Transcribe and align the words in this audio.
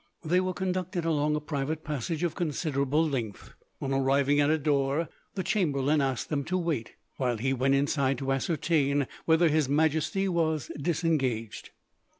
They 0.25 0.39
were 0.39 0.55
conducted 0.55 1.05
along 1.05 1.35
a 1.35 1.39
private 1.39 1.83
passage, 1.83 2.23
of 2.23 2.33
considerable 2.33 3.07
length. 3.07 3.53
On 3.79 3.93
arriving 3.93 4.39
at 4.39 4.49
a 4.49 4.57
door, 4.57 5.09
the 5.35 5.43
chamberlain 5.43 6.01
asked 6.01 6.29
them 6.29 6.43
to 6.45 6.57
wait, 6.57 6.95
while 7.17 7.37
he 7.37 7.53
went 7.53 7.75
inside 7.75 8.17
to 8.17 8.31
ascertain 8.31 9.05
whether 9.25 9.47
His 9.47 9.69
Majesty 9.69 10.27
was 10.27 10.71
disengaged. 10.75 11.69